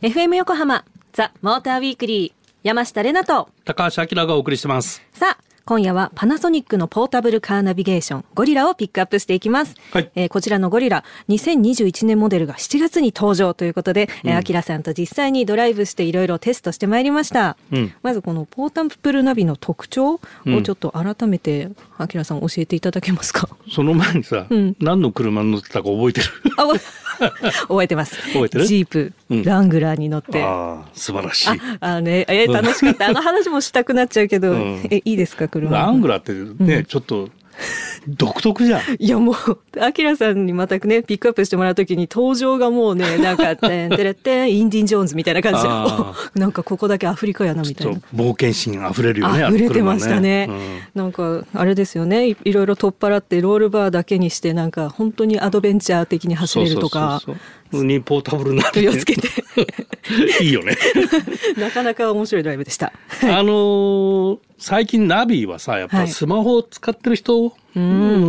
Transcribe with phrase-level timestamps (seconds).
[0.00, 5.02] FM 横浜ザ・モーターウィークリー山下れなと高橋明がお送りしてます。
[5.12, 10.10] さあ今夜はパナソニックのポータブルカーナビゲーションゴリラをピックアップしていきます、はい。
[10.14, 17.92] えーこちらのゴリラ2021年モデルが7月に登場ということで、えーアキラさんと実際にドライブしていろいろテストしてまいりました、うん。
[18.02, 20.62] まずこのポータブルナビの特徴をうん。
[20.62, 23.50] ちょっと改めてアキラさん教えていただけますか？
[23.70, 24.74] その前にさ、うん。
[24.80, 26.28] 何の車に乗ってたか覚えてる？
[26.56, 26.76] あわ
[27.68, 28.16] 覚えてます。
[28.32, 28.66] 覚えてる？
[28.66, 29.42] ジープ、うん。
[29.44, 30.42] ラングラーに乗って。
[30.42, 31.48] ああ素晴らしい。
[31.80, 33.06] ああね、えー楽しかった。
[33.08, 34.88] あの話もしたくなっちゃうけど、うん。
[34.90, 35.76] え、いいですか、車。
[35.76, 36.84] ラングラーってね、うん。
[36.84, 37.28] ちょっと
[38.08, 39.36] 独特じゃんいやもう、
[39.80, 45.62] アキラさんにまたね、ピックアップしてもらうときに登場がもうね、 なんか、てんてれってん、インディン・ジョーンズみたいな感じ
[46.34, 48.00] でなんかここだけアフリカやな、みたいなと。
[48.14, 50.46] 冒険心あふれるよねあ、売れてましたね。
[50.48, 52.36] あの車なんか、あれですよねい。
[52.44, 59.28] いろいろ取っ払って、ロールバーだけにして、なんか、本当にアドベンチャー的に走れるとか、そうそうそうそうにポータブルな気をつけて。
[60.40, 60.76] いいよね
[61.58, 62.92] なかなか面白いドライブでした。
[63.22, 67.52] あのー最近ナビはさやっはいぱスマホを使ってる人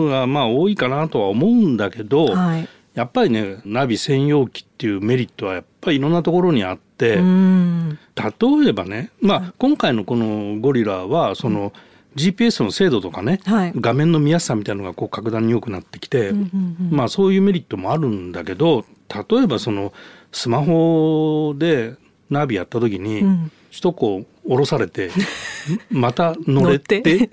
[0.10, 1.78] がまあ多いかなとは思うん。
[1.78, 2.68] だけど、はい。
[2.96, 6.12] やっぱりねナビ専用機っていうメリットはやっぱりいろん。
[6.12, 8.00] なところにあって、うん。
[8.16, 11.72] 例えばね、まあ、今回のこのゴリラはその
[12.16, 16.38] GPS の精度とかね、はい画面の見やすさみたいなのがこう格段に良くなってきて、うん。
[16.38, 16.78] うん。
[16.92, 16.98] うん。
[16.98, 18.32] まあそういうメリットもあるん。
[18.32, 19.94] だけど例えばその
[20.32, 21.96] スマホで
[22.30, 23.52] ナビやった時に、うん。
[23.70, 25.12] 首都高降ろされて
[25.92, 27.30] また乗れって乗って。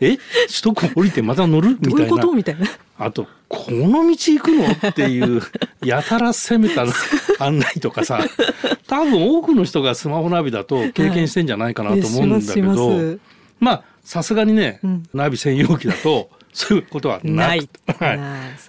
[0.00, 0.16] え？
[0.46, 1.76] 首都高降りてまた乗る？
[1.80, 2.22] みどういうこたいな。
[2.22, 2.66] とみたいな。
[2.98, 4.88] あとこの道行くの？
[4.90, 5.42] っていう
[5.84, 6.86] やたら攻めた
[7.38, 8.20] 案内とかさ。
[8.86, 13.18] 多分多くの人がスマホナビだと経験してんじゃないかなと思うんだけど、
[13.60, 15.02] まあさすがにね、うん。
[15.12, 18.20] ナビ専用機だとそういうことはなないくはい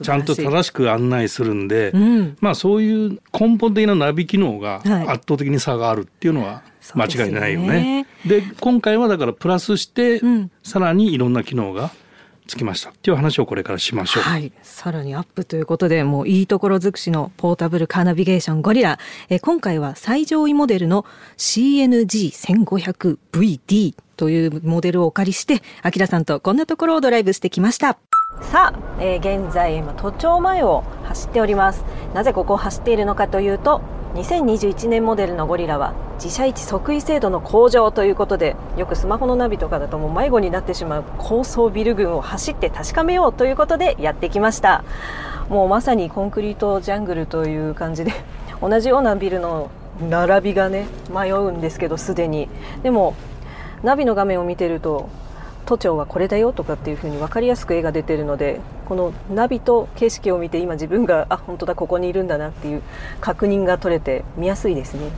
[0.03, 2.38] ちゃんと正しく案内するんで、うん。
[2.42, 6.64] まあそういう根本的なナビ機能がはい圧倒的に差があるっていうのは
[6.95, 8.08] 間違いないよそうでね。
[8.25, 11.92] で今回はだからプラスして、うんさらにいろんな機能が
[12.48, 14.23] つきましたっていう話をこれからしましょう。
[14.23, 14.52] はい。
[14.61, 18.99] さらにアップということで、もういいところ尽くしのポータブルカーナビゲーションゴリラ。
[19.30, 21.05] えー今回は最上位モデルの
[21.38, 27.98] CNG1500VD というモデルをお借りして、アキラさんとこんなところをドライブしてきました。
[28.42, 31.86] さあ、えー現在今都庁前を走っております。
[32.14, 33.81] なぜここを走っているのかというと
[34.15, 44.83] 2021年モデルのゴリラは自社位置即位制度の向上ということでよくスマホのナビとかだともう迷子になってしまう高層ビル群を走って確かめようということでやってきました。
[45.49, 48.14] もうまさにコンクリートジャングルという感じで
[48.61, 49.70] 同じようなビルの
[50.09, 52.49] 並びがね迷うんですけどすでに。
[52.83, 53.15] でも
[53.85, 55.09] ナビの画面を見てると
[55.65, 62.83] 都庁はこれだよとかっていう風に分かりやすく絵が出てるのでこのナビと景色を見て今自分があ本当だここにいるんだなっていう
[63.21, 65.11] 確認が取れて見やすいですね。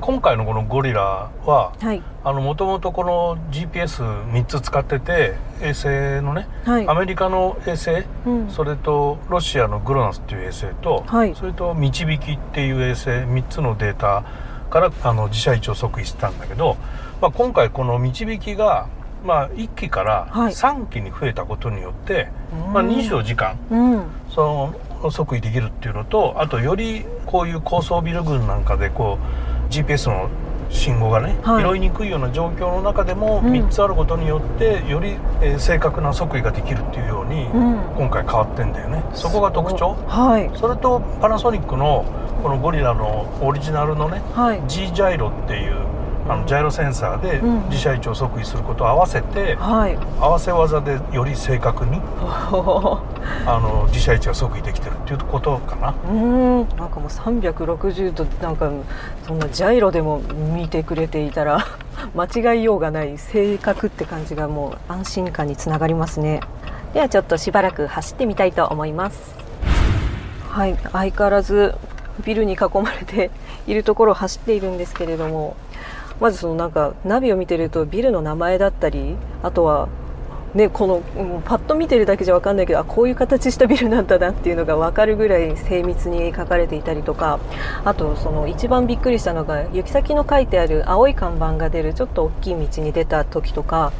[0.00, 2.02] 今回のこのゴリラははい。
[2.22, 5.88] あのもともとこの GPS3 つ使ってて衛星
[6.22, 6.88] のね、はい。
[6.88, 8.50] アメリカの衛星、うん。
[8.50, 11.34] それとロシアのグロナスっていう衛星と、はい。
[11.34, 14.22] それと導きっていう衛星3つのデータ
[14.70, 16.76] からあの自社位置を即位してたんだけど、
[17.20, 18.88] まあ、今回この導きが、
[19.24, 20.52] まあ、1機からはい。
[20.52, 22.28] 3機に増えたことによって、
[22.66, 22.72] うん。
[22.72, 24.02] まあ、24時間うん。
[24.30, 24.72] そ
[25.02, 29.18] の即位できるっていうのとあとよりこういう高層ビル群なんかでこ
[29.68, 30.28] う GPS の
[30.68, 31.64] 信号がね、はい。
[31.64, 33.52] 拾いにくいような状況の中でもうん。
[33.52, 37.78] 3つあることによってより、えー正確な即位ができるっていうように、うん。
[37.96, 39.02] 今回変わってんだよね。
[39.14, 39.96] そこが特徴。
[40.06, 40.50] はい。
[40.58, 42.04] それとパナソニックの
[42.42, 44.62] このゴリラのオリジナルのねはい。
[44.68, 45.76] G ジャイロっていう
[46.28, 47.68] あのジャイロセンサーでうん。
[47.68, 49.96] 自社位置を即位することを合わせて、はい。
[50.20, 55.94] 合わせ技でより正確にあの自社位置が即位できてるっていうことかな。
[56.08, 56.68] うん。
[56.76, 58.70] なんかもう360度なんか
[59.26, 61.64] そんなジャイロでも見てくれていたら
[62.14, 66.40] 間違いようがない正確って感じがもう安心感につながりますね。
[66.92, 69.36] ではちょっとしばらく走ってみたいと思います。
[70.50, 70.76] はい。
[70.92, 71.74] 相変わらず
[72.24, 73.30] ビルに囲まれて
[73.66, 75.56] いるところを走っているんですけれども
[76.20, 79.88] まずそのなんかナビを見てるとビルの名前だったりあとは
[80.56, 81.02] ね、この
[81.44, 87.38] パッと見てるだけじゃ分かんないけどあこういう形したビルなんだなっていうのが分かるぐらい精密に書かれていたりとか
[87.84, 93.92] あとその一番びっくりしたのが行き先の書いてある青い看板が出るちょっと大きい道に出た時とか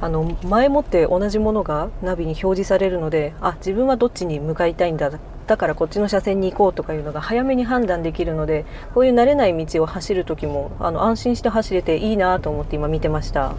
[0.00, 5.10] あの前もって同じものがナビに表示されるのであ自分はどっちに向かいたいんだ
[5.46, 8.64] だからこっちの車線に行こうとかいうのが早めに判断できるので
[8.94, 13.54] こういう慣れない道を走る時もあの安心して走れていいなと思って今見てました。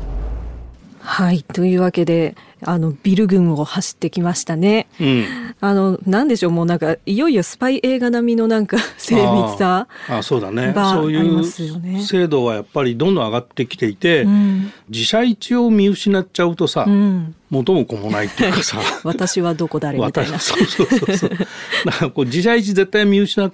[1.01, 1.43] はい。
[1.43, 4.87] というわけであのビル群を走ってきましたね。
[4.99, 5.25] うん、
[5.59, 10.73] あのなんでしょうもうなんかいよいよスパイ映画並みのなんか精密さああそうだね。
[10.75, 11.43] そういう
[12.03, 18.79] 精度はやっぱりどんどん上がってきていて、うん、自社一を見失っちゃうとさ、うん、元も子もないっていうかさ。
[19.03, 20.37] 私はどこ誰みたいな。
[20.39, 21.29] そうそうそうそう。
[21.85, 23.51] だからこう自社一絶対見失う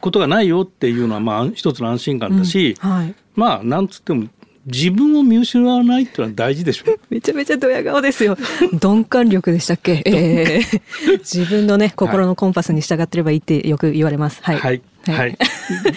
[0.00, 4.26] ことがないよっていうのはまあ一つの安心感だし、はい、まあなんつっても
[4.66, 6.84] 自分を見失わないっていうのは大事でしょ。
[7.10, 8.36] めちゃめちゃドヤ顔ですよ。
[8.72, 14.40] 鈍感力でしたっけ、えー、自分のね心のコンパスに従ってればいいってよく言われます。
[14.42, 15.38] はい、はいはい、はい、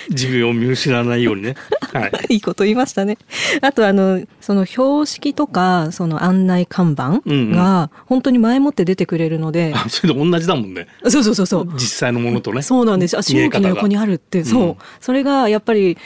[0.10, 1.56] 自分を見失わないようにね。
[1.94, 2.12] はい。
[2.36, 3.18] いいこと言いましたね。
[3.62, 9.70] あとあの、その標識とか、その案内看板が、本当に前もって出てくれるので。
[9.70, 10.88] うんうん、それで同じだもんね。
[11.08, 11.74] そうそうそうそう。
[11.76, 12.62] 実際のものとね。
[12.62, 13.18] そうなんです。
[13.18, 14.64] あ、信号機の横にあるって、そう。
[14.64, 15.98] うん、それがやっぱり、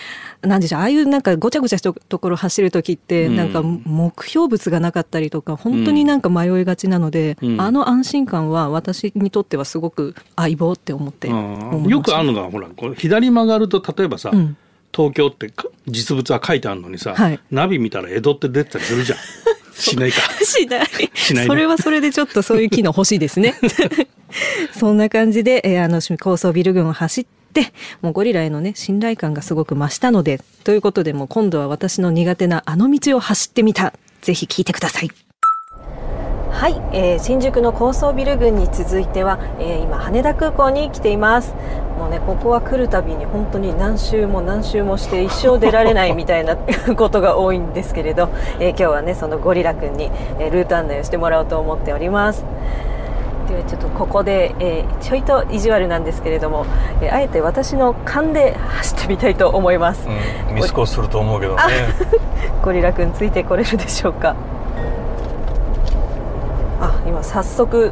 [0.41, 14.57] なんでしょうああいうなんかごちゃごちゃしたところ走る時って、なんか目標物がなかったりとか本当になんか迷いがちなので、うん、あの安心感は私にとってはすごく相棒って思ってよくあるのがほらこれ左曲がると例えばさ、うん、
[14.93, 15.51] 東京って
[15.87, 19.19] 実物は書いてあるのにさ、はい、ナビ見たら江戸って出てたりするじゃん。
[19.73, 20.21] しないか。
[20.43, 20.87] しない。
[21.15, 23.55] しない、ね、それはそれでちょっとそういう機能欲しいですね。
[24.77, 27.71] そんな感じで、えー、あの高層ビル群を走って、
[28.01, 33.93] もうゴリラへのね、信頼感がすごく増したので、ということで、もう今度は私の苦手なあの道を走ってみた。
[34.21, 35.09] ぜひ聞いてください。
[36.51, 41.53] はい、えー、新宿の高層ビル群に続いては、えー、今羽田空港に来ています
[41.99, 46.55] もうねここは来るたびに本当に何周も何周もして一生出られないみたいな
[46.95, 48.29] ことが多いんですけれど、
[48.61, 50.09] えー、今日はねそのゴリラ君に、
[50.39, 52.45] えルート案内をしてもらおうと思っております。
[53.49, 56.65] ではちょっとここで、えー、ちょいと意地悪なんですけれども、
[57.01, 61.61] えー、あえて私の勘で走ってみたいと思います、うん、ミスコすると思うけどね。
[62.63, 64.35] ゴリラくんついてこれるでしょうか。
[66.79, 67.91] あ今早速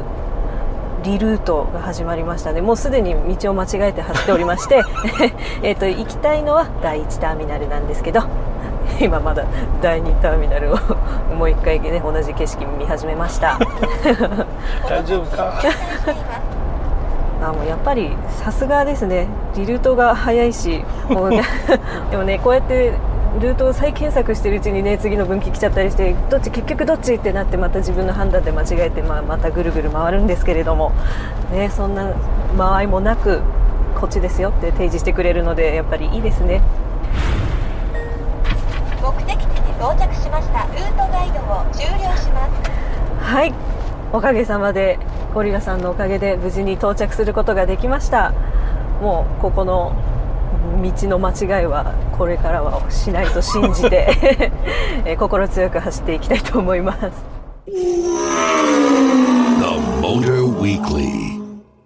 [1.08, 2.60] リルートが始まりましたね。
[2.60, 4.82] もうすでに道を間違えて走っておりまして
[5.64, 8.20] えと行きたいのは第1ターミナルなんですけど
[9.00, 9.44] 今まだ
[9.80, 10.76] 第2ターミナルを
[11.34, 13.58] もう一回ね同じ景色見始めました。
[14.86, 15.54] 大丈夫か？
[17.42, 19.28] あもうやっぱりさすがですね。
[19.56, 22.92] リルートが早いしもうでもねこうやって
[23.40, 30.92] ルートを再検索してるうちにね次の分岐来ちゃったりしてどっち結局どっちってなってまた自分の判断で間違えて、まあ、またぐるぐる回るんですけれども、
[31.52, 32.14] ね、そんな
[32.56, 33.40] 間合いもなく
[33.94, 36.62] こっちですよって提示してくれるのでやっぱりいいですね。
[39.78, 43.22] 到着しましたルートガイドを終了します。
[43.22, 43.54] はい。
[44.12, 44.98] おかげさまで
[45.32, 48.32] ゴリラさんのおかげで無事に到着することができました。
[49.00, 49.94] もうここの
[50.82, 54.50] 道の間違いはこれからはしないと信じて
[55.18, 57.38] 心強く走っていきたいと思います。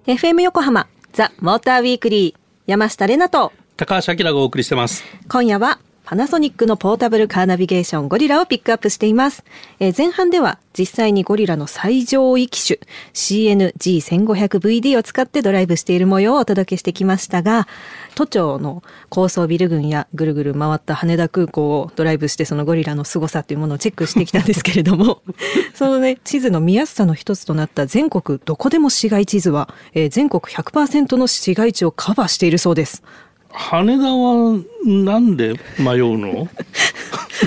[0.07, 5.05] FM 横浜ザ・モーターウィークリー山下れなと高橋明がお送りしてます。
[5.29, 9.45] 今夜はパナソニックのポータブルカーナビゲーションゴリラをピックアップしています。
[9.79, 12.81] えー、前半では実際にゴリラの最上位機種
[13.15, 17.69] CNG1500VD を使ってドライブしている模様をお届けしてきましたが、
[18.17, 25.23] 都庁の高層ビル群やぐるぐる回った羽田空港をドライブしてそのゴリラの凄さというものをチェックしてきたんですけれども、
[25.73, 33.05] そのね、地図の見やすさの一つとなった全国どこでも市街地図は、えー、全国100%の市街地をカバーしているそうです。
[33.53, 36.49] 羽田はなんで迷うの？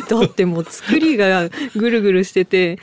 [0.10, 2.78] だってもう作りがぐるぐるしてて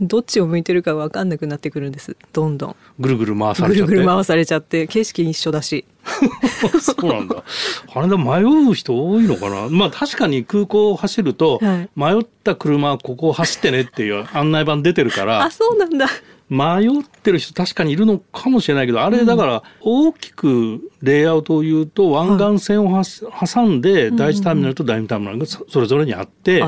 [0.00, 2.16] どっちを向いてるか分かんなくなってくるんです。
[2.32, 2.76] どんどん。
[2.98, 3.90] ぐるぐる回されちゃって？
[3.92, 5.84] ぐるぐる回されちゃって景色一緒だし。
[6.80, 7.42] そうなんだ。
[7.88, 9.68] 羽田迷う人多いのかな？
[9.70, 16.06] まあ確かに空港を走ると、はい、迷った車はここを走ってねっていう案内板出てるからあそうなんだ
[16.48, 26.62] 迷ってる人確かにいるのかもしれないけどあれだから大きくレイアウトを言うと湾岸線を挟んで第1ターミナルと第2ターミナルがそれぞれにあって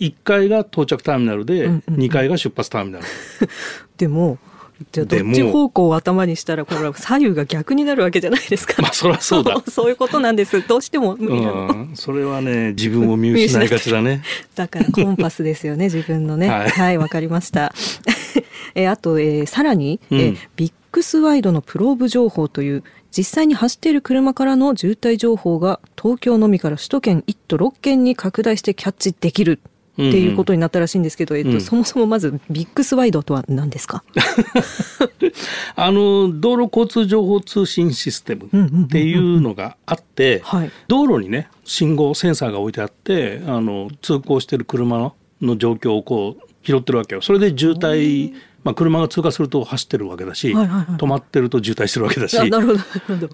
[0.00, 3.04] 1階が到着ターミナルで2階が出発ターミナル。
[3.96, 4.38] でも
[4.92, 8.80] じゃあどっち方向を頭にしたらこれは左右が逆になるわけじゃないですか。
[8.82, 9.62] まあそりゃそうだ。
[9.68, 10.66] そういうことなんです。
[10.66, 11.68] どうしても無理なの。
[11.68, 14.22] うん、それはね自分を見失いがちだね。
[14.54, 16.48] だからコンパスですよね 自分のね。
[16.48, 17.74] はいわ、はい、かりました。
[18.74, 22.84] えあと、えー、さらに、うん、えビックスワイドのプローブ情報という
[23.16, 29.60] 実際に走っている車からの渋滞情報が東京のみから首都圏1都6県に拡大してキャッチできる
[30.08, 34.02] っていうことになったらしいんですけど、うんうん、えっと、そもそもまずビックスワイドとは何ですか？
[35.76, 38.46] あの道路交通情報通信システム
[38.84, 40.42] っていうのがあって、
[40.88, 47.22] 道路にね信号センサーが置いてあってあの通行してる車の状況をこう拾ってるわけよ。
[47.22, 52.36] それで渋滞まあ、車が通過すると走ってるわけだし、はいはいはい、止まってると渋滞してるわけだし。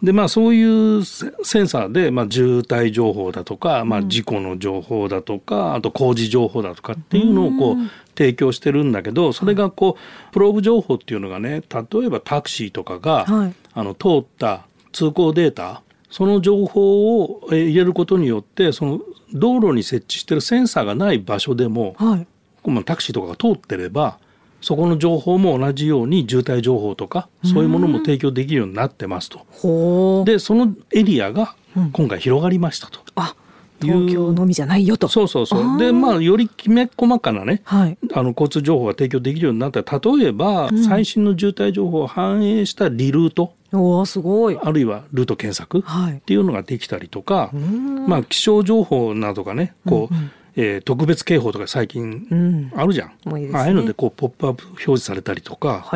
[0.03, 0.63] で、まあ、そうい
[0.99, 7.77] うセンサーで、まあ、渋滞情報だとか、まあ、事故の情報だとか、うん、あと工事情報だとかっていうのをこう
[8.17, 19.01] 提供してるんだけどそれがこうプローブ情報っていうのがね例えばタクシーとかが、はい、あの通った通行データその情報を入れることによってその
[19.35, 24.19] 道路に設置してるセンサーがない場所でも、はい、タクシーとかが通ってれば
[24.67, 30.25] そこの情報も同じように渋滞情報とかそういうものも提供できるようになってますと。
[30.25, 31.55] でそのエリアが
[31.93, 32.99] 今回広がりましたと。
[32.99, 33.37] うん、あ
[33.81, 35.07] 東京のみじゃないよと。
[35.07, 35.79] そうそうそう。
[35.79, 39.83] でまあよりきめ細かなね、はい、あの交通情報が提供できるようになった。
[39.83, 43.55] ら例えば、うん、最新の渋滞情報を反映したリルート。
[43.73, 44.59] おすごい。
[44.61, 55.87] あるいはルート検索っていうのができたりとか、はい、まあ気象情報などがねこう、うんうんえー、特別警報とか最近あるじゃん、うんいいね、ああいうのでこうポップアップ表示されたりとか、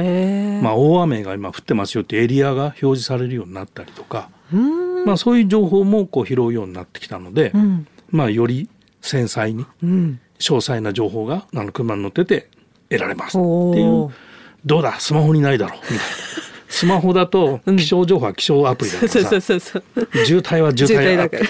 [0.62, 4.28] まあ、大雨が今降ってますよってエリアが表示されるようになったりとか、
[5.06, 8.68] まあ、そういう情報もこう拾うようになってきたので、うん、まあ、より
[9.00, 10.18] 繊細に詳
[10.56, 12.50] 細な情報があの車に乗ってて
[12.90, 13.46] 得られますって
[13.80, 14.10] いう。
[14.66, 15.00] どうだ？
[15.00, 15.78] スマホにないだろう。
[15.80, 16.02] みたいな。
[16.68, 21.42] スマホだと気象情報は気象アプリだからさ、渋滞は渋滞アプリ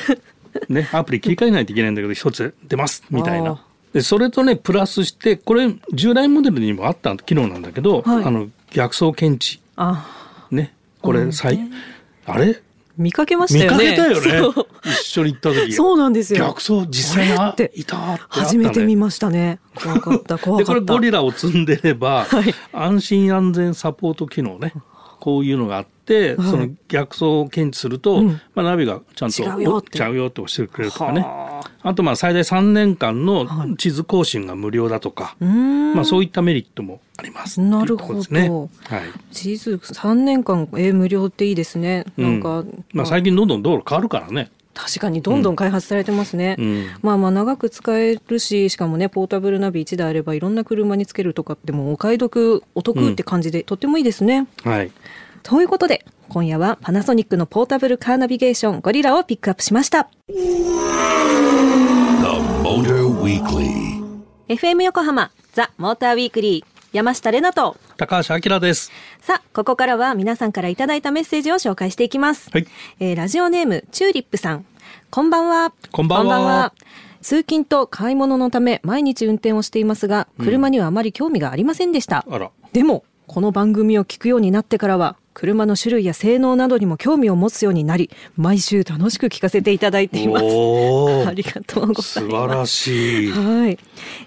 [0.69, 3.63] ね、アプリ切り替えないといけないんだけど一つ出ますみたいな。
[3.93, 9.61] でそれとねプラスしてこれ従来モデルにもあった機能なんだけど、はい、あの逆走検知
[10.51, 11.33] ねこれ、うん、
[12.27, 12.63] あれ？
[12.97, 13.93] 見かけましたよね。
[13.93, 14.65] 見かけたよね。
[14.85, 15.73] 一緒に行った時。
[15.73, 16.45] そうなんですよ。
[16.45, 17.73] 逆走実際にいたって
[18.29, 19.59] 初めて見ましたね。
[19.75, 20.75] 怖かった怖かった。
[20.75, 24.75] でこれゴリラを積んでれば、はい、安心安全サポート機能ね。
[25.21, 29.99] こういうのがあって、はい、その逆走を検知すると、うん、まあ、ナビがちゃんと違うよって。
[29.99, 31.25] ちゃうよって教えてくれるとかね。
[31.83, 31.95] あ。
[31.95, 42.07] とまあ最大3年間の地図更新が無料だとか、はい、まあ、そういったメリットもありますなるほど、ねはい、地図3年間、えー、無料っていいですね。
[42.17, 54.47] なんか、うん、まあ、最近どんどん道路変わるからね確かにどんどん開発されてますね、うん、まあまあ長く使えるししかもねポータブルナビ1であればいろんな車につけるとかってもお買い得お得って感じで、うん、とってもいいですね。
[54.65, 54.93] はい。
[55.43, 60.09] ということで今夜はパナソニックのポータブルカーナビゲーションゴリラをピックアップしました。
[64.49, 67.77] FM 横浜ザ・モーターウィークリー山下れなと。
[67.97, 68.91] 高橋明です。
[69.21, 72.67] さあここからは皆さんからいただいたメッセージを紹介していきます、はい、
[72.99, 74.65] えー、ラジオネームチューリップさん。
[75.11, 75.73] こんばんは。
[75.93, 76.73] こんばんは。
[77.23, 90.45] 通勤と買い物のため毎日運転をしていますが車にはあまり興味がありませんでした、うん、でもこの番組を聞くようになってからは車の種類や性能などにも興味を持つようになり毎週楽しく聞かせていただいています。
[90.45, 92.03] ありがとうございます。
[92.03, 93.31] 素晴らしい。
[93.31, 93.79] はい、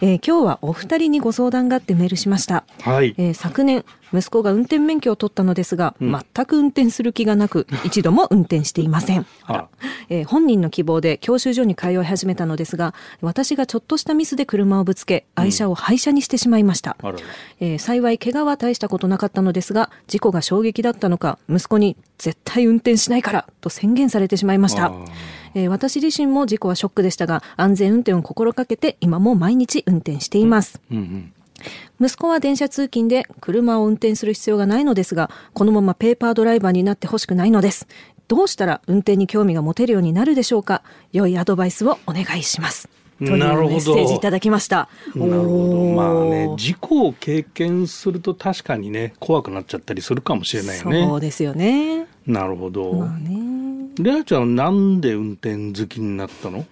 [0.01, 3.15] えー、今日はお二人にご相談があってメールしました、はい。
[3.17, 9.25] えー、昨年息子が運転免許を取ったのですが、うん、全く運転する気がなく 一度も運転していません。
[10.09, 17.15] えー、本人の希望で教習所に通い始めたのですが私がちょっとしたミスで車をぶつけ愛車を廃車にしてしまいました、うん、
[17.59, 24.91] えー、幸い怪我は大したことなかったのですが事故が衝撃だったのか息子に絶対運転しないからと宣言されてしまいました、
[25.55, 31.33] えー、私自身も事故はショックでしたが安全運転を心かけて今も毎日運転しています、うんうんうん
[31.99, 37.87] 息子は電車通勤で車を運転する必要がないのですがこのままペーパードライバーになってほしくないのです。
[38.27, 40.81] どうしたら運転に興味が持てるようになるでしょうか。
[41.11, 42.89] 良いアドバイスをお願いします。
[43.19, 44.89] というメッセージいただきました。
[45.15, 45.75] なるほど。
[45.93, 51.05] まあね事故を経験すると確かにね怖くなっちゃったりするかもしれないよね。
[51.07, 52.07] そうですよね。
[52.25, 56.65] なるほど、まあね、レアちゃんなんで運転好きになったの？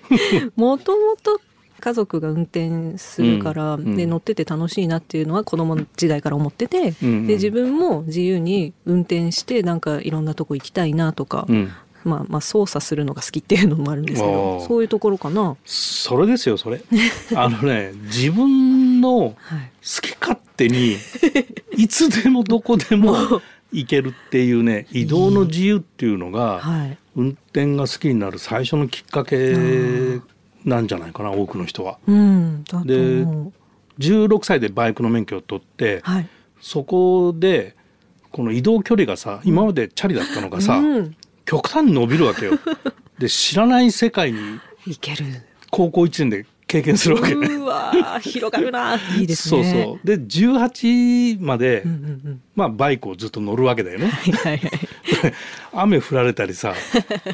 [0.56, 1.40] もともと
[1.84, 11.70] 家族が運転するから、うん、で乗ってて楽しいなっていうのは子供時代から思ってて、うん、で自分も自由に運転してなんかいろんなとこ行きたいなとか、うん、
[12.02, 15.58] まあ、まあ操作するのが好きっていうのもあるんですけどそういうところかな。
[15.66, 16.80] それですよそれ。
[17.36, 19.36] あのね自分の好
[20.00, 20.96] き勝手に
[21.76, 23.14] いつでもどこでも
[23.72, 29.52] 行けるっていうね移動の自由っていうのが、はい、運転が好きになる最初のきっかけ
[30.64, 31.98] なんじゃないかな多くの人は。
[32.06, 33.26] うん、で
[33.98, 36.28] 16歳でバイクの免許を取って、はい、
[36.60, 37.76] そこで
[38.32, 42.52] この移動距離がさ今までチャリだったのがさ、うん、極端に伸びるわけよ。
[43.18, 45.24] で知らない世界に行ける
[45.70, 47.46] 高校1年で経験するわけね。
[47.46, 49.64] うわ広がるな いいですね。
[49.64, 54.08] そうそうで18まで、うんうんうん、まあバイクをずっと乗るわけだよね。
[54.08, 54.70] はいはいはい、
[55.72, 56.74] 雨降られたりさ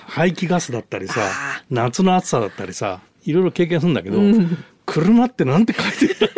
[0.06, 1.22] 排気ガスだったりさ
[1.70, 6.30] 夏の暑さだったりさいろいろ経験するんだけど、うん、車ってなんて書いてる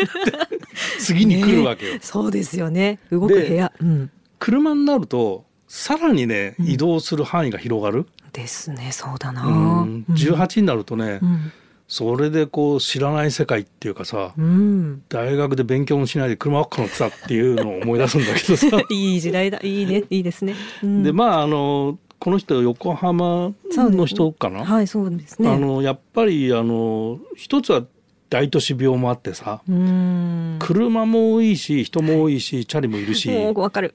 [0.98, 1.94] 次に来るわけよ。
[1.94, 2.98] ねそうですよね。
[3.10, 6.66] 動く部屋、うん、車になるとさらにねうん。
[6.68, 8.06] 移動する範囲が広がる？
[8.32, 8.90] ですね。
[8.92, 9.50] そうだな、う
[9.86, 11.52] ん、18になるとね、うん。
[11.88, 15.02] それでこう知らない世界っていうかさ、うん。
[15.08, 18.66] 大学で勉強もしないで車ばっか乗ってたっていうのを思い出すんだけどさ。
[18.90, 19.60] いい時代だ。
[19.62, 20.04] いいね。
[20.10, 21.02] いいですね、うん。
[21.02, 25.50] でまああのこの人横浜の人かな、はいそうですね。
[25.50, 27.82] あのやっぱりあの一つは
[28.30, 30.56] 大都市病もあってさうん。
[30.60, 33.28] 車も多いし人も多いしチャリもいるし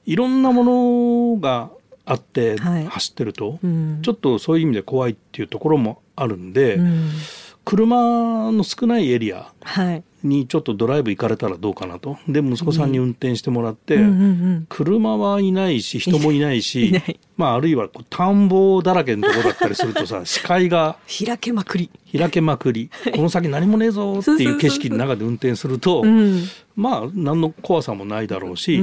[0.04, 1.70] いろんなものが
[2.04, 2.84] あってはい。
[2.84, 7.10] 走ってると、うん、ちょっとそういう意味で怖いっていうところもあるんで、うん
[7.68, 10.02] 車の少ないエリアはい。
[10.22, 12.16] にちょっとドライブ行かれたらどうかなと。
[12.26, 13.98] で息子さんに運転してもらって、
[14.70, 16.98] 車はいないし人もいないし
[17.36, 20.96] まあ、あるいはこう田んぼだらけのとこだったりするとさ 視界が
[21.26, 22.88] 開けまくり、開けまくり。
[23.14, 26.44] この先何もねえぞっていう景色の中で運転するとうん、
[26.74, 28.82] まあ何の怖さもないだろうし、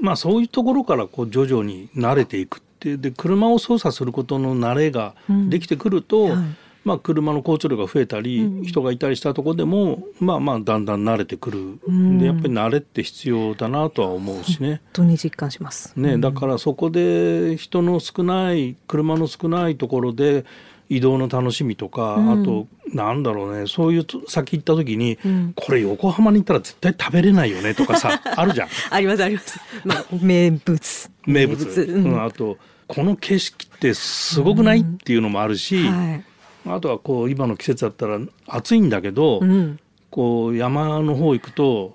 [0.00, 2.96] まあそういうところからこう徐々に慣れていくって。
[2.96, 5.14] で車を操作することの慣れが
[5.50, 6.40] できてくると、うんはい
[6.84, 8.64] まあ、車の交通量が増えたり、うん。
[8.64, 12.18] 人がいたりしたところでもまあまあだんだん慣れてくる、うん。
[12.18, 14.68] でやっぱり慣れって必要だなとは思うしね。
[14.68, 15.92] 本当に実感します。
[15.96, 20.44] ね、だからそこで人の少ない車の少ないところで
[20.88, 22.42] 移動の楽しみとか、うん。
[22.42, 25.52] あとなんだろうねそういうと先行った時に、うん。
[25.54, 28.68] これ横浜に行ったら絶対食べれないよねとかさ あるじゃん。
[28.90, 31.10] ありますあります、まあ、名物。
[31.26, 31.82] 名物。
[31.82, 32.04] うん。
[32.04, 32.56] うんあと
[32.86, 36.24] この景色ってすごくない、っていうのもあるし、はい
[36.66, 39.78] あとはこう今の季節だったら暑いんだけど、うん、
[40.10, 41.94] こう山の方行くと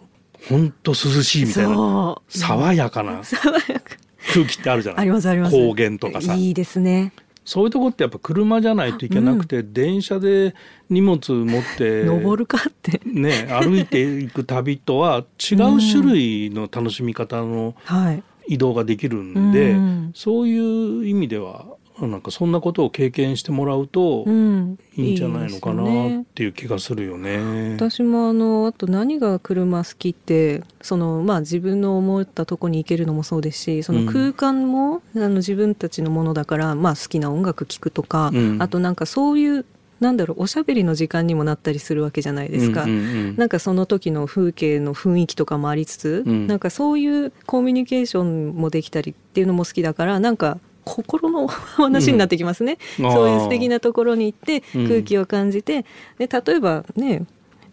[0.49, 3.21] ほんと涼しいみたいな爽やかな
[4.33, 5.01] 空気ってあるじゃない？
[5.01, 5.55] ありますあります。
[5.55, 6.33] 高原とかさ。
[6.35, 7.13] いいですね。
[7.45, 10.55] そういうとこってやっぱ車じゃないといけなくて、電車で
[10.89, 12.99] 荷物持って登るかって。
[13.05, 18.23] ね歩いていく旅とは違う種類の楽しみ方のはい。
[18.47, 20.11] 移動ができるんで、うん。
[20.15, 21.65] そういう意味では
[22.01, 24.77] なんかそんなことを経験してもらうとうん。
[24.97, 27.73] いいんじゃないのかなっていう気がするよね。
[27.75, 38.61] 私もあのあと何が車好きってそのまあ自分の思ったとこに行けるのもそうですしその空間も、あの自分たちのものだから、まあ、好きな音楽聴くとか、うん。
[38.61, 39.65] あとなんかそういう
[39.99, 42.83] なんだろうおしゃべりの時間にもなったりするわけじゃないですか。
[42.83, 42.99] うんうんう
[43.31, 43.35] ん。
[43.37, 46.47] なんかその時の風景の雰囲気とかもありつつ、うん。
[46.47, 53.11] なんかそういうコミュニケーションもできたりっていうのも好きだからなんか心の話になってきますね、うん。
[53.11, 55.85] そういう素敵なところに行ってうん空気を感じて、
[56.17, 57.25] で例えばね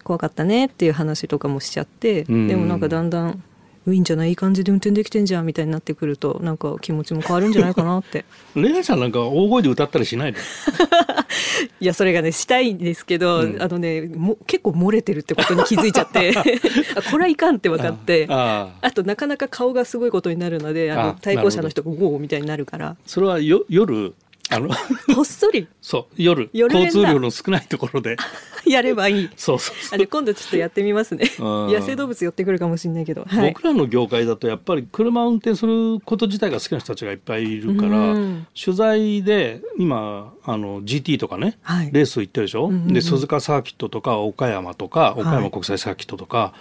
[0.02, 2.48] 怖かったねっていう話とかもしちゃって、うん。
[2.48, 3.44] でもなんかだんだん
[3.86, 4.30] いいんじゃない？
[4.30, 8.24] いい感じで運転できてんじゃんみたいになってくるとなんか気持ちも変わるんじゃないかなって。
[8.54, 10.38] レナちゃんなんか大声で歌ったりしないで
[11.80, 13.62] いやそれがねしたいんですけど、うん。
[13.62, 16.32] あのねも結構漏れてるってことに気づいちゃって。
[16.96, 18.26] あこれはいかんって分かって。
[18.30, 22.96] あとなかなか顔がすごいことになるのであのあ対向車の人がゴーみたいになるから。
[23.06, 24.14] それはよ夜？
[24.54, 24.68] あの
[25.14, 25.66] こっそり？
[25.80, 28.16] そう夜交通量の少ないところで。
[28.64, 29.30] やればいい。
[29.36, 29.94] そうそうそう。
[29.94, 31.28] あれ今度ちょっとやってみますね。
[31.38, 31.44] うん。
[31.72, 38.46] 野生動物寄ってくるかもしれないけど、はい、僕らの業界だとやっぱり車を運転すること自体が好きな人たちがいっぱいいるから、うん。
[38.54, 41.90] 取材で今あの GT とかね、はい。
[41.92, 42.92] レース行ってるでしょ、うんうんうん。
[42.92, 46.52] で鈴鹿サーキットとか岡山とか岡山国際サーキットとか、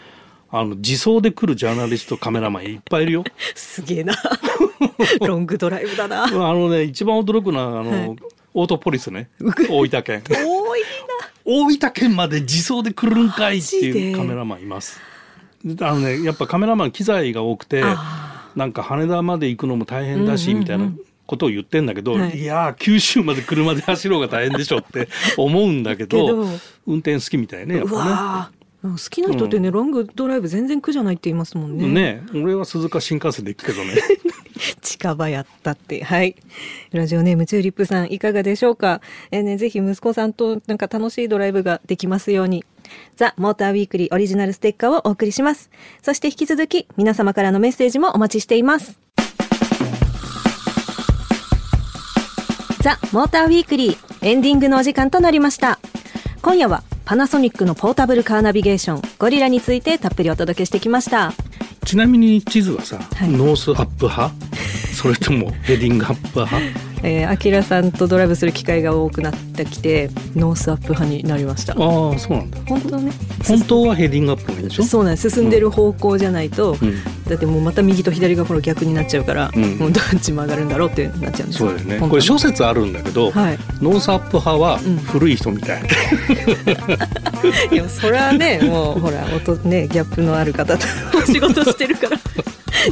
[0.52, 3.24] あの自走で来るジャーナリストカメラマンいっぱいいるよ。
[3.56, 4.14] すげえな。
[5.26, 6.26] ロングドライブだな。
[6.26, 8.16] あのね一番驚くのはあの、はい。
[8.54, 9.30] オートポリスね。
[9.70, 10.24] 大分県。
[11.46, 15.00] 大分県まで自走で来るんかいっていうカメラマンいます。
[15.80, 20.60] あのねやっぱカメラマン機材が多くてななんか羽田まで行くのも大変だし、うんうんうん。
[20.64, 20.92] みたいな
[21.28, 22.40] ことを言ってんだけど、はい。
[22.40, 26.46] い、やー九州まで車で走ろうが大変でしょって思うんだけど
[26.86, 31.88] 運転好きみたいねやっうぱわー好きな人ってね、ロングドライブ全然苦じゃないって言いますもんね。
[31.88, 32.24] ね。
[32.34, 32.42] ね。
[32.42, 33.94] 俺は鈴鹿新幹線で行くけどね。
[34.82, 36.04] 近場やったって。
[36.04, 36.36] はい。
[36.92, 39.02] ラジオネームチューリップさんいかがでしょうか？
[39.30, 42.66] えーねぜひ息子さんとなんか楽しいドライブができますように。
[43.16, 45.70] ザ・モーターウィークリーオリジナルステッカーをお送りします。
[46.02, 49.00] そして引き続き皆様からのメッセージもお待ちしています。
[52.82, 55.80] ザ・モーターウィークリーエンディングのお時間となりました。
[56.42, 61.34] 今夜はパナソニックのポータブルカーナビゲーションゴリラについてたっぷりお届けしてきました。
[61.84, 63.32] ちなみに地図はさ、はい。
[63.32, 64.34] ノースアップ派？
[65.02, 66.92] それとも ヘディングアップ派？
[67.04, 71.74] えー、アキラさんとドライブする機会が多くなってきてノースアップ派になりました。
[71.74, 71.80] ああ
[72.20, 72.60] そうなんだ。
[72.68, 73.12] 本当ね。
[73.48, 74.84] 本当は heading up がいいでしょ？
[74.84, 81.98] そうなん進んでる方向じゃないと、うん、だってもうまた右と左がこの逆になっちゃうから、うん、もうどっち曲がるんだろうってなっちゃうんですそうですね。
[82.00, 85.86] これ諸説あるんだけど、はい、 north up 派は古い人みたい、う
[87.72, 90.86] ん、いやそれはねもうほら音ねギャップのある方と
[91.18, 92.20] お仕事してるから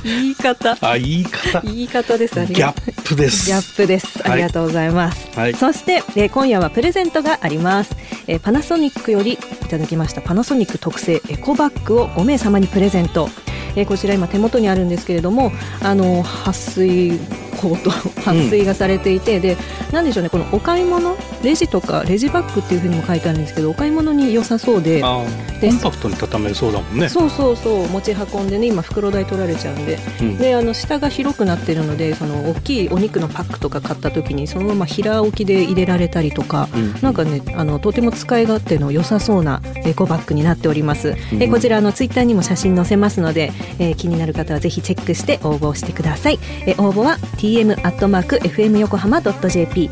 [0.04, 0.78] 言い方。
[0.82, 1.62] あ言い方。
[1.62, 3.46] 言い方ですギャップです。
[3.48, 4.20] ギャップです。
[4.24, 7.96] ありがとうございます、はい、そして、えー、今夜はプレゼントがあります、
[8.28, 13.30] えー、パナソニックよりいただきましたパナソニック特製エコバッグを5名様にプレゼント。
[13.76, 17.20] えー、こちら今手元にあるんですけれどもあの撥水
[17.60, 17.92] コート
[18.22, 19.58] 撥水がされていて、うん、で
[19.92, 27.10] なんでしょうねこのお買い物レジとかレジバッグっていうふうにも書いてあるんですけどお買い物に良さそうでコンパクトに畳めそうだもんね。
[27.10, 46.40] そうそうそう持ち運んでね今袋代取られちゃうんで、うん、であの下が広くなってるのでその大きいお肉のパックとか買った時にそのまま平置きで入れられたりとか、うん、なんかねあのとても使い勝手の良さそうなエコバッグになっております、うん、えこちらのツイッターにも写真載せますので、えー、気になる方はぜひチェックして応募してください。
[46.66, 49.90] え応募は tm アットマーク fm 横浜 .jp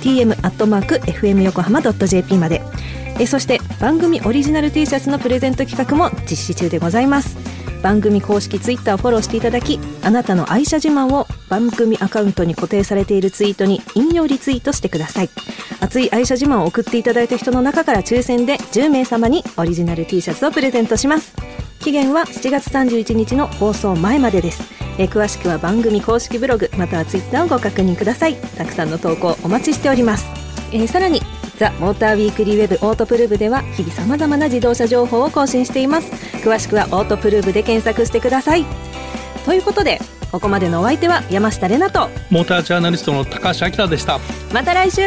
[0.00, 2.62] tm アットマーク fm 横浜 .jp まで。
[3.18, 7.36] えそして番組オリジナル T シャツのプレゼント企画も実施中でございます。
[7.82, 15.30] 番組公式ツイッターをフォローしていただきあなたの愛車自慢を番組アカウントに固定されているツイートに引用リツイートしてください。
[15.80, 21.34] 熱い愛車自慢を送っていただいた人の中から抽選で10名様にオリジナル T シャツをプレゼントします。
[21.80, 24.62] 期限は7月31日の放送前までです。
[25.00, 28.34] え詳しくは番組公式ブログまたはツイッターをご確認ください。
[28.36, 30.26] たくさんの投稿お待ちしております、
[30.72, 31.22] えー、さらに
[31.56, 36.10] ザ・モーターウィークリーウェブオートプルーブでは日々さまざまな自動車情報を更新しています。
[36.44, 38.66] 詳しくはオートプルーブで検索してください。
[39.46, 44.20] ということでここまでのお相手は山下れなとモータージャーナリストの高橋明でした。
[44.52, 45.00] また来週